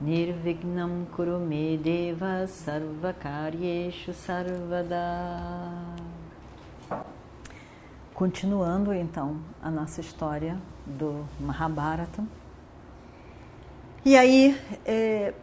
[0.00, 4.94] Nirvignam Kurume Deva Sarvakaryeshu Sarvada.
[8.14, 12.22] Continuando então a nossa história do Mahabharata.
[14.04, 15.34] E aí, é,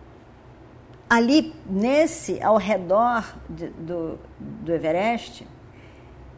[1.10, 5.46] ali nesse, ao redor de, do, do Everest,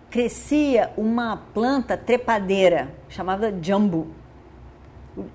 [0.09, 4.07] crescia uma planta trepadeira chamada jambu.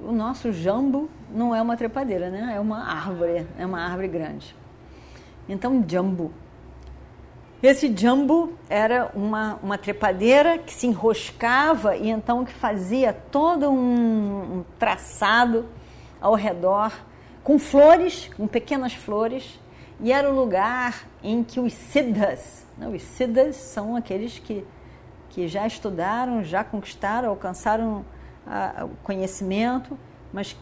[0.00, 2.52] O nosso jambu não é uma trepadeira, né?
[2.54, 4.54] É uma árvore, é uma árvore grande.
[5.48, 6.32] Então, jambu.
[7.62, 14.58] Esse jambu era uma, uma trepadeira que se enroscava e então que fazia todo um,
[14.58, 15.66] um traçado
[16.20, 16.92] ao redor
[17.44, 19.60] com flores, com pequenas flores,
[20.00, 22.88] e era o lugar em que os siddhas, né?
[22.88, 24.64] os siddhas são aqueles que,
[25.30, 28.04] que já estudaram, já conquistaram, alcançaram
[28.82, 29.96] o conhecimento,
[30.32, 30.56] mas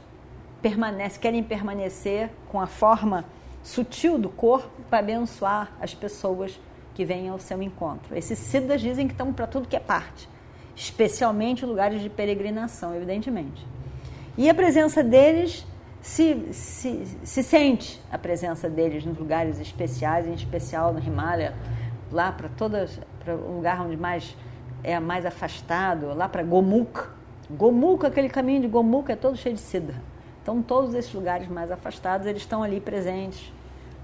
[0.60, 3.24] permanece, querem permanecer com a forma
[3.62, 6.58] sutil do corpo para abençoar as pessoas
[6.94, 8.16] que vêm ao seu encontro.
[8.16, 10.28] Esses siddhas dizem que estão para tudo que é parte,
[10.74, 13.66] especialmente lugares de peregrinação, evidentemente.
[14.36, 15.66] E a presença deles
[16.00, 21.54] se, se, se sente a presença deles nos lugares especiais, em especial no Himalaya,
[22.10, 24.36] lá para todas, para o lugar onde mais
[24.82, 27.06] é mais afastado, lá para Gomukh,
[27.50, 29.96] Gomuka, aquele caminho de Gomuka é todo cheio de sidra.
[30.50, 33.52] Então, todos esses lugares mais afastados, eles estão ali presentes,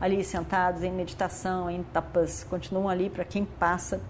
[0.00, 4.00] ali sentados em meditação, em tapas, continuam ali para quem passa.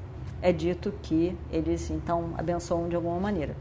[0.42, 3.56] É dito que eles então abençoam de alguma maneira.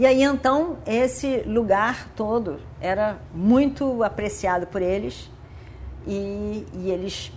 [0.00, 5.30] E aí então esse lugar todo era muito apreciado por eles
[6.08, 7.30] e, e eles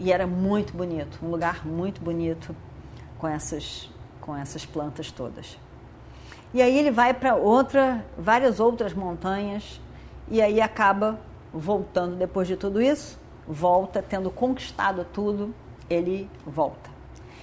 [0.00, 2.56] e era muito bonito, um lugar muito bonito
[3.18, 5.58] com essas com essas plantas todas.
[6.56, 9.78] E aí ele vai para outra, várias outras montanhas
[10.26, 11.20] e aí acaba
[11.52, 15.54] voltando depois de tudo isso, volta tendo conquistado tudo,
[15.90, 16.88] ele volta.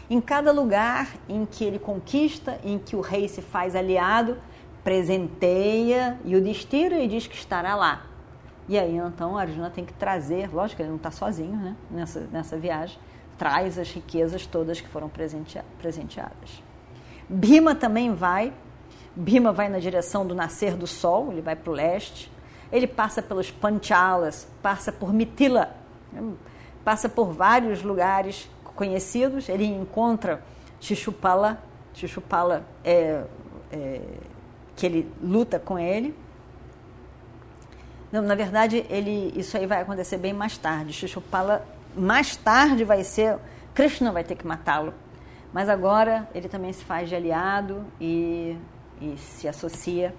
[0.10, 4.36] Em cada lugar em que ele conquista, em que o rei se faz aliado,
[4.84, 8.08] presenteia e o destira e diz que estará lá.
[8.68, 12.58] E aí então Arjuna tem que trazer, lógico ele não está sozinho né, nessa, nessa
[12.58, 12.98] viagem,
[13.38, 16.64] traz as riquezas todas que foram presenteadas.
[17.30, 18.52] Bhima também vai
[19.16, 22.32] Bhima vai na direção do nascer do sol, ele vai para o leste.
[22.72, 25.76] Ele passa pelos Panchalas, passa por Mitila,
[26.84, 29.48] passa por vários lugares conhecidos.
[29.48, 30.44] Ele encontra
[30.80, 31.62] Shishupala,
[31.94, 33.24] Shishupala é,
[33.72, 34.02] é,
[34.76, 36.16] que ele luta com ele.
[38.12, 40.94] Não, na verdade, ele, isso aí vai acontecer bem mais tarde.
[40.94, 43.38] Shishupala, mais tarde vai ser,
[43.76, 44.94] Krishna vai ter que matá-lo.
[45.54, 48.58] Mas agora ele também se faz de aliado e
[49.04, 50.14] e se associa.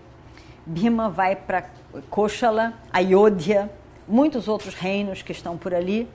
[0.66, 1.70] Bhima vai para
[2.10, 3.70] Koshala, Ayodhya,
[4.06, 6.08] muitos outros reinos que estão por ali.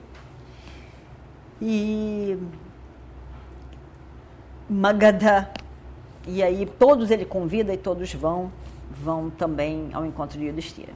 [1.60, 2.38] E
[4.68, 5.50] Magadha,
[6.26, 8.52] e aí todos ele convida e todos vão,
[8.90, 10.92] vão também ao encontro de Yudhishthira.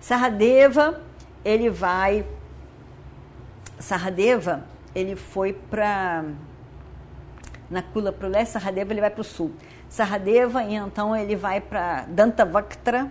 [0.00, 1.00] Saradeva,
[1.44, 2.26] ele vai
[3.78, 4.64] Saradeva,
[4.94, 6.24] ele foi para
[7.74, 9.50] Nakula para o leste, Saradeva ele vai para o sul.
[9.88, 13.10] Saradeva, então ele vai para Dantavaktra,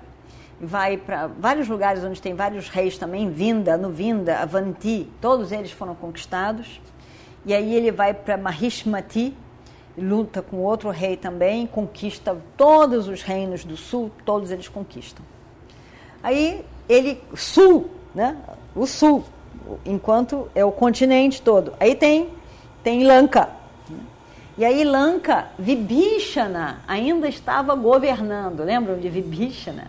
[0.59, 5.94] vai para vários lugares onde tem vários reis também, Vinda, Nuvinda, Avanti, todos eles foram
[5.94, 6.81] conquistados.
[7.46, 9.35] E aí ele vai para Mahishmati,
[9.97, 15.24] luta com outro rei também, conquista todos os reinos do sul, todos eles conquistam.
[16.24, 18.38] Aí ele, sul, né?
[18.74, 19.25] O sul,
[19.86, 21.74] enquanto é o continente todo.
[21.81, 22.30] Aí tem,
[22.81, 23.50] tem Lanka,
[24.56, 28.64] e aí Lanka, Vibhishana, ainda estava governando.
[28.64, 29.88] Lembram de Vibhishana?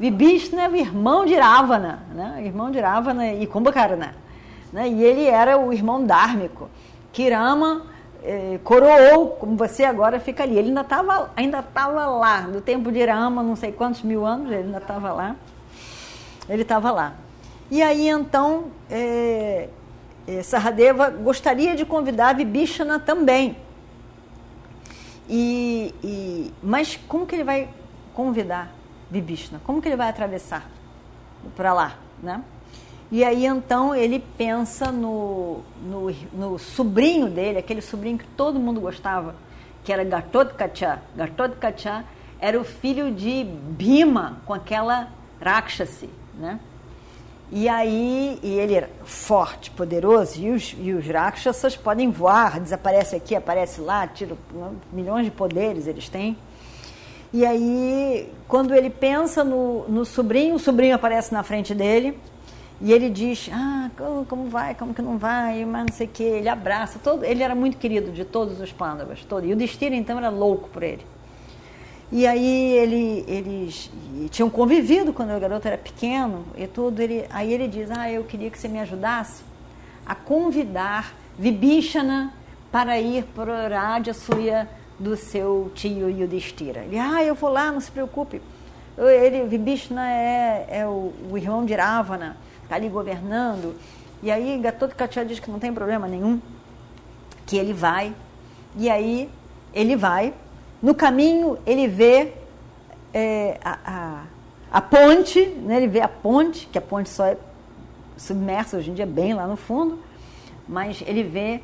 [0.00, 2.42] Vibhishana é o irmão de Ravana, né?
[2.44, 4.14] irmão de Ravana e Kumbhakarna.
[4.72, 4.88] Né?
[4.88, 6.68] E ele era o irmão dármico.
[7.12, 7.82] Kirama
[8.24, 10.58] eh, coroou, como você agora fica ali.
[10.58, 14.50] Ele ainda estava ainda tava lá, no tempo de Rama, não sei quantos mil anos,
[14.50, 15.36] ele ainda estava lá.
[16.48, 17.14] Ele estava lá.
[17.70, 19.68] E aí então, eh,
[20.26, 23.56] eh, Saradeva gostaria de convidar Vibhishana também
[25.30, 27.68] e, e, mas como que ele vai
[28.12, 28.74] convidar
[29.08, 29.60] Vibhishna?
[29.64, 30.68] Como que ele vai atravessar
[31.56, 32.42] para lá, né?
[33.12, 38.80] E aí então ele pensa no, no, no sobrinho dele, aquele sobrinho que todo mundo
[38.80, 39.36] gostava,
[39.84, 41.00] que era Gatotkacha.
[41.14, 42.04] Gatotkacha
[42.40, 45.10] era o filho de Bhima com aquela
[45.40, 46.58] Rakshasi, né?
[47.52, 53.16] E aí, e ele era forte, poderoso, e os, e os Rakshasas podem voar, desaparece
[53.16, 54.36] aqui, aparece lá, tira
[54.92, 56.38] milhões de poderes eles têm.
[57.32, 62.16] E aí, quando ele pensa no, no sobrinho, o sobrinho aparece na frente dele,
[62.80, 63.90] e ele diz, ah,
[64.28, 67.42] como, vai, como que não vai, mas não sei o que, ele abraça, todo, ele
[67.42, 70.84] era muito querido de todos os Pandavas, todo, e o Destino então era louco por
[70.84, 71.04] ele.
[72.12, 73.90] E aí ele, eles
[74.30, 78.24] tinham convivido quando o garoto era pequeno e tudo, ele, aí ele diz, ah, eu
[78.24, 79.44] queria que você me ajudasse
[80.04, 82.34] a convidar Vibhishana
[82.72, 84.68] para ir para o Radha Suya
[84.98, 86.80] do seu tio Yudhishthira.
[86.80, 88.42] Ele, ah, eu vou lá, não se preocupe.
[88.98, 93.76] Ele, Vibhishana é, é o, o irmão de Ravana, está ali governando.
[94.20, 96.40] E aí Gatotkacha diz que não tem problema nenhum,
[97.46, 98.12] que ele vai.
[98.76, 99.30] E aí
[99.72, 100.34] ele vai.
[100.82, 102.32] No caminho ele vê
[103.12, 104.22] é, a, a,
[104.70, 105.76] a, ponte, né?
[105.76, 107.36] ele vê a ponte, que a ponte só é
[108.16, 109.98] submersa hoje em dia, bem lá no fundo,
[110.68, 111.60] mas ele vê,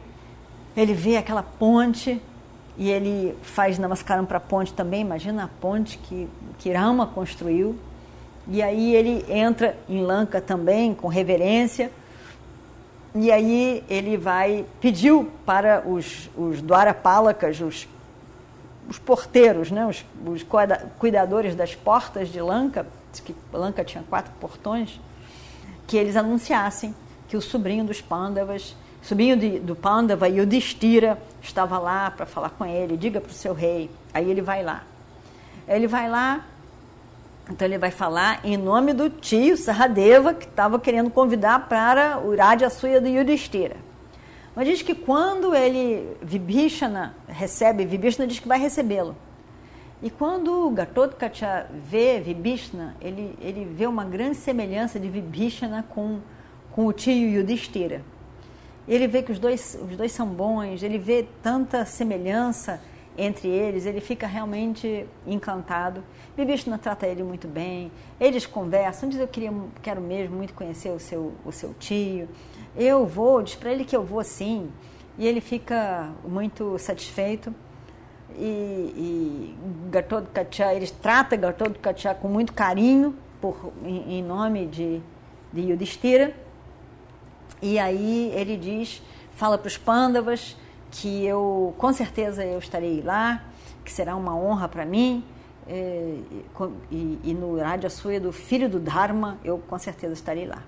[0.77, 2.21] ele vê aquela ponte
[2.77, 6.29] e ele faz namaskaram para a ponte também, imagina a ponte que,
[6.59, 7.79] que Rama construiu,
[8.49, 11.91] e aí ele entra em Lanka também, com reverência.
[13.15, 17.89] E aí ele vai, pediu para os, os Dwarapalakas, os,
[18.89, 20.47] os porteiros, né, os, os
[20.99, 22.87] cuidadores das portas de Lanka,
[23.25, 25.01] que Lanka tinha quatro portões,
[25.87, 26.95] que eles anunciassem
[27.29, 32.65] que o sobrinho dos Pandavas, sobrinho de, do Pandava, Yudhishthira, estava lá para falar com
[32.65, 33.91] ele, diga para o seu rei.
[34.13, 34.83] Aí ele vai lá.
[35.69, 36.45] Ele vai lá,
[37.51, 42.37] então ele vai falar em nome do tio Saradeva, que estava querendo convidar para o
[42.37, 43.77] Radha Suya do Yudhishthira.
[44.57, 49.15] Mas diz que quando ele, Vibhishana, recebe, Vibhishana diz que vai recebê-lo.
[50.03, 56.21] E quando Gatotkacha vê Vibhishana, ele, ele vê uma grande semelhança de Vibhishana com,
[56.73, 58.03] com o tio Yudhishthira.
[58.89, 62.81] Ele vê que os dois, os dois são bons, ele vê tanta semelhança
[63.19, 66.03] entre eles, ele fica realmente encantado.
[66.35, 69.53] Vibhishna trata ele muito bem, eles conversam, diz eu queria,
[69.83, 72.27] quero mesmo muito conhecer o seu, o seu tio.
[72.77, 74.71] Eu vou, diz para ele que eu vou sim.
[75.19, 77.55] E ele fica muito satisfeito.
[78.37, 79.57] E, e
[79.91, 85.01] Gatotkacha, eles tratam Gatotkacha com muito carinho, por, em, em nome de,
[85.53, 86.35] de Yudhishthira.
[87.63, 89.03] E aí ele diz,
[89.35, 90.57] fala para os Pandavas
[90.91, 93.45] que eu com certeza eu estarei lá,
[93.85, 95.25] que será uma honra para mim.
[95.69, 96.19] É,
[96.91, 100.63] e, e, no Rádio Suya do filho do Dharma, eu com certeza estarei lá.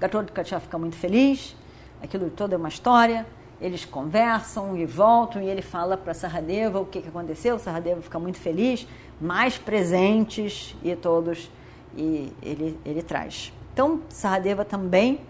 [0.00, 1.56] Gatotkacha fica muito feliz,
[2.02, 3.26] aquilo todo é uma história.
[3.60, 7.58] Eles conversam e voltam, e ele fala para Saradeva o que, que aconteceu.
[7.58, 8.86] Saradeva fica muito feliz,
[9.20, 11.50] mais presentes e todos,
[11.96, 13.52] e ele, ele traz.
[13.72, 15.20] Então, Saradeva também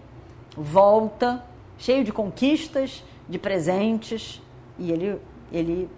[0.55, 1.43] volta,
[1.77, 4.41] cheio de conquistas, de presentes
[4.77, 5.89] e ele, ele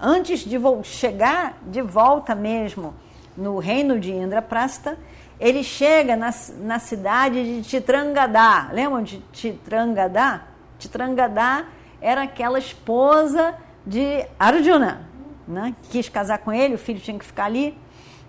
[0.00, 2.94] antes de chegar de volta mesmo
[3.36, 4.98] no reino de Indraprasta,
[5.40, 8.70] ele chega na, na cidade de Titrangadá.
[8.72, 10.44] Lembram de Titrangadá?
[10.78, 11.66] Titrangadá
[12.00, 13.54] era aquela esposa
[13.86, 15.08] de Arjuna,
[15.46, 15.74] né?
[15.90, 17.76] quis casar com ele, o filho tinha que ficar ali.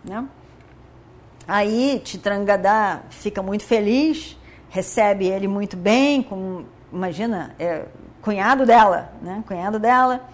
[0.04, 0.26] Né?
[1.48, 4.38] Aí Titrangadá fica muito feliz,
[4.70, 7.86] recebe ele muito bem, com, imagina, é,
[8.24, 9.44] cunhado dela, né?
[9.46, 10.28] Cunhado dela.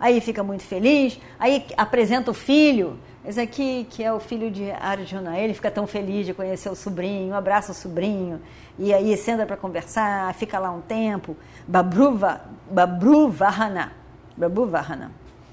[0.00, 1.20] Aí fica muito feliz.
[1.38, 2.98] Aí apresenta o filho.
[3.24, 6.74] Esse aqui, que é o filho de Arjuna, ele fica tão feliz de conhecer o
[6.74, 8.40] sobrinho, abraça o sobrinho,
[8.78, 11.36] e aí senta para conversar, fica lá um tempo.
[11.66, 13.92] Babruva, Babruvahana,
[14.36, 15.12] Babruvahana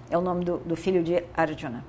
[0.09, 1.85] é o nome do, do filho de Arjuna.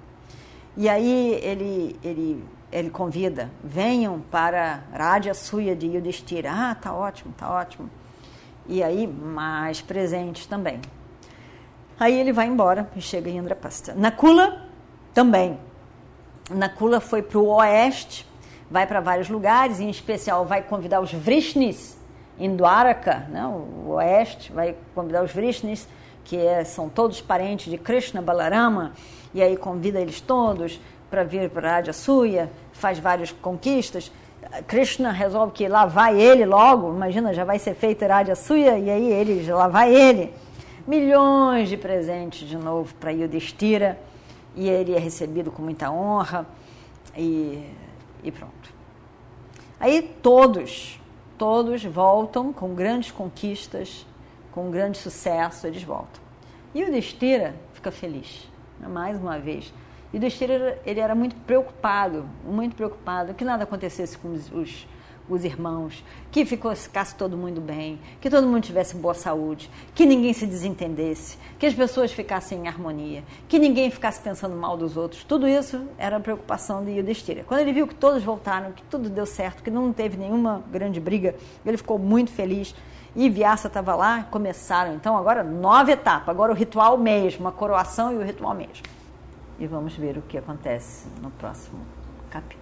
[0.76, 6.50] E aí ele, ele, ele convida, venham para Raja Suya de Yudhishthira.
[6.52, 7.90] Ah, tá ótimo, tá ótimo
[8.66, 10.80] e aí mais presentes também.
[11.98, 13.94] Aí ele vai embora e chega em Indrapasta.
[13.94, 14.66] Nakula
[15.12, 15.58] também.
[16.54, 18.26] Nakula foi para o oeste,
[18.70, 21.96] vai para vários lugares, em especial vai convidar os Vrishnis
[22.38, 25.86] em Dwaraka, né, o oeste, vai convidar os Vrishnis,
[26.24, 28.92] que é, são todos parentes de Krishna Balarama,
[29.34, 30.80] e aí convida eles todos
[31.10, 34.10] para vir para Radha Suya, faz várias conquistas.
[34.66, 38.90] Krishna resolve que lá vai ele logo, imagina, já vai ser feito Radha Suya, e
[38.90, 40.32] aí ele, lá vai ele.
[40.86, 43.98] Milhões de presentes de novo para Yudhishthira,
[44.54, 46.46] e ele é recebido com muita honra,
[47.16, 47.70] e,
[48.22, 48.72] e pronto.
[49.78, 51.00] Aí todos,
[51.36, 54.06] todos voltam com grandes conquistas,
[54.52, 56.22] com grande sucesso, eles voltam.
[56.74, 59.72] E o Destira fica feliz, né, mais uma vez.
[60.12, 64.86] E o Destira ele era muito preocupado, muito preocupado que nada acontecesse com os, os
[65.28, 70.32] os irmãos, que ficasse todo mundo bem, que todo mundo tivesse boa saúde, que ninguém
[70.32, 75.24] se desentendesse, que as pessoas ficassem em harmonia, que ninguém ficasse pensando mal dos outros.
[75.24, 77.44] Tudo isso era a preocupação de Yudhishthira.
[77.46, 81.00] Quando ele viu que todos voltaram, que tudo deu certo, que não teve nenhuma grande
[81.00, 82.74] briga, ele ficou muito feliz.
[83.14, 88.12] E Vyasa estava lá, começaram então agora nove etapas, agora o ritual mesmo, a coroação
[88.12, 88.84] e o ritual mesmo.
[89.58, 91.80] E vamos ver o que acontece no próximo
[92.30, 92.61] capítulo.